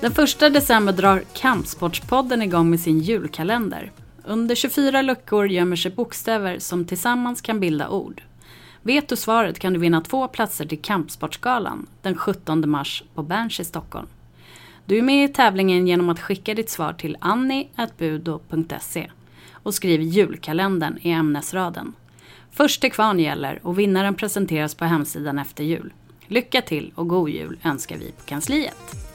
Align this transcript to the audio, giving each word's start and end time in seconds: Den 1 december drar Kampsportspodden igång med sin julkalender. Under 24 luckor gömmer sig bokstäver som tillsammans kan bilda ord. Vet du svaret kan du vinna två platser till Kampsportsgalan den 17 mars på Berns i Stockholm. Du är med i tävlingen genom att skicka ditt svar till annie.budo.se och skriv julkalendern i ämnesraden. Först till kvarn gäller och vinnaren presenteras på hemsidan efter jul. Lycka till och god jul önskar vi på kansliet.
Den 0.00 0.12
1 0.12 0.40
december 0.40 0.92
drar 0.92 1.22
Kampsportspodden 1.34 2.42
igång 2.42 2.70
med 2.70 2.80
sin 2.80 3.00
julkalender. 3.00 3.92
Under 4.24 4.54
24 4.54 5.02
luckor 5.02 5.48
gömmer 5.48 5.76
sig 5.76 5.90
bokstäver 5.90 6.58
som 6.58 6.84
tillsammans 6.84 7.40
kan 7.40 7.60
bilda 7.60 7.88
ord. 7.88 8.22
Vet 8.82 9.08
du 9.08 9.16
svaret 9.16 9.58
kan 9.58 9.72
du 9.72 9.78
vinna 9.78 10.00
två 10.00 10.28
platser 10.28 10.66
till 10.66 10.82
Kampsportsgalan 10.82 11.86
den 12.02 12.14
17 12.14 12.70
mars 12.70 13.02
på 13.14 13.22
Berns 13.22 13.60
i 13.60 13.64
Stockholm. 13.64 14.06
Du 14.86 14.98
är 14.98 15.02
med 15.02 15.24
i 15.24 15.32
tävlingen 15.32 15.86
genom 15.86 16.08
att 16.08 16.20
skicka 16.20 16.54
ditt 16.54 16.70
svar 16.70 16.92
till 16.92 17.16
annie.budo.se 17.20 19.10
och 19.52 19.74
skriv 19.74 20.02
julkalendern 20.02 20.98
i 21.02 21.10
ämnesraden. 21.10 21.92
Först 22.50 22.80
till 22.80 22.92
kvarn 22.92 23.20
gäller 23.20 23.60
och 23.62 23.78
vinnaren 23.78 24.14
presenteras 24.14 24.74
på 24.74 24.84
hemsidan 24.84 25.38
efter 25.38 25.64
jul. 25.64 25.92
Lycka 26.26 26.62
till 26.62 26.92
och 26.94 27.08
god 27.08 27.30
jul 27.30 27.58
önskar 27.64 27.96
vi 27.96 28.12
på 28.12 28.24
kansliet. 28.24 29.07